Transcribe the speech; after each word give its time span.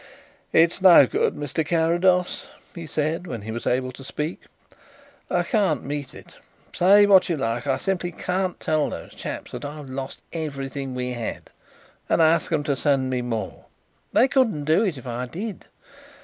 "It's 0.51 0.81
no 0.81 1.05
good, 1.05 1.35
Mr. 1.35 1.63
Carrados," 1.63 2.47
he 2.73 2.87
said, 2.87 3.27
when 3.27 3.43
he 3.43 3.51
was 3.51 3.67
able 3.67 3.91
to 3.91 4.03
speak. 4.03 4.41
"I 5.29 5.43
can't 5.43 5.83
meet 5.85 6.15
it. 6.15 6.37
Say 6.73 7.05
what 7.05 7.29
you 7.29 7.37
like, 7.37 7.67
I 7.67 7.77
simply 7.77 8.11
can't 8.11 8.59
tell 8.59 8.89
those 8.89 9.13
chaps 9.13 9.51
that 9.51 9.63
I've 9.63 9.91
lost 9.91 10.23
everything 10.33 10.95
we 10.95 11.11
had 11.13 11.51
and 12.09 12.19
ask 12.19 12.49
them 12.49 12.63
to 12.63 12.75
send 12.75 13.11
me 13.11 13.21
more. 13.21 13.65
They 14.11 14.27
couldn't 14.27 14.63
do 14.65 14.81
it 14.83 14.97
if 14.97 15.05
I 15.05 15.27
did. 15.27 15.67